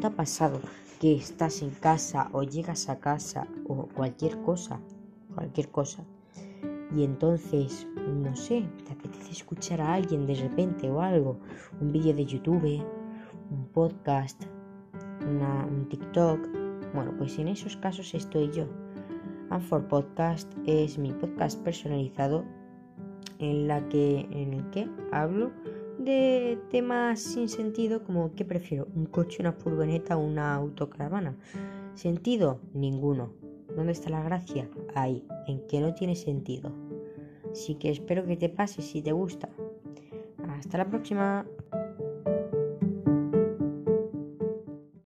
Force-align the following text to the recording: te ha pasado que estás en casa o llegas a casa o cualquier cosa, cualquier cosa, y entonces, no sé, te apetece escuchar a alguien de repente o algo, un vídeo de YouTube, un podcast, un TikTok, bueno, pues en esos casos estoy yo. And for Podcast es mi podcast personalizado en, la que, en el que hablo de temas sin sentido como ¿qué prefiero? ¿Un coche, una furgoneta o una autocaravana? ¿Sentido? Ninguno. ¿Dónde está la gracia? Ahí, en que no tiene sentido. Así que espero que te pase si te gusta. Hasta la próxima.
te 0.00 0.06
ha 0.06 0.10
pasado 0.10 0.60
que 1.00 1.14
estás 1.14 1.62
en 1.62 1.70
casa 1.70 2.28
o 2.32 2.42
llegas 2.42 2.88
a 2.88 2.98
casa 2.98 3.46
o 3.68 3.86
cualquier 3.94 4.40
cosa, 4.42 4.80
cualquier 5.34 5.70
cosa, 5.70 6.04
y 6.96 7.04
entonces, 7.04 7.86
no 7.96 8.34
sé, 8.34 8.66
te 8.84 8.92
apetece 8.92 9.30
escuchar 9.30 9.80
a 9.80 9.94
alguien 9.94 10.26
de 10.26 10.34
repente 10.34 10.90
o 10.90 11.00
algo, 11.00 11.38
un 11.80 11.92
vídeo 11.92 12.14
de 12.14 12.26
YouTube, 12.26 12.82
un 13.50 13.66
podcast, 13.72 14.42
un 15.20 15.86
TikTok, 15.88 16.48
bueno, 16.94 17.14
pues 17.16 17.38
en 17.38 17.48
esos 17.48 17.76
casos 17.76 18.12
estoy 18.14 18.50
yo. 18.50 18.66
And 19.50 19.62
for 19.62 19.86
Podcast 19.86 20.52
es 20.66 20.98
mi 20.98 21.12
podcast 21.12 21.60
personalizado 21.62 22.44
en, 23.38 23.68
la 23.68 23.88
que, 23.88 24.28
en 24.30 24.54
el 24.54 24.70
que 24.70 24.88
hablo 25.12 25.50
de 26.04 26.58
temas 26.70 27.20
sin 27.20 27.48
sentido 27.48 28.04
como 28.04 28.34
¿qué 28.34 28.44
prefiero? 28.44 28.88
¿Un 28.94 29.06
coche, 29.06 29.38
una 29.40 29.52
furgoneta 29.52 30.16
o 30.16 30.20
una 30.20 30.54
autocaravana? 30.54 31.36
¿Sentido? 31.94 32.60
Ninguno. 32.72 33.32
¿Dónde 33.76 33.92
está 33.92 34.10
la 34.10 34.22
gracia? 34.22 34.68
Ahí, 34.94 35.24
en 35.46 35.66
que 35.66 35.80
no 35.80 35.94
tiene 35.94 36.16
sentido. 36.16 36.72
Así 37.52 37.74
que 37.74 37.90
espero 37.90 38.24
que 38.24 38.36
te 38.36 38.48
pase 38.48 38.82
si 38.82 39.02
te 39.02 39.12
gusta. 39.12 39.48
Hasta 40.48 40.78
la 40.78 40.88
próxima. 40.88 41.46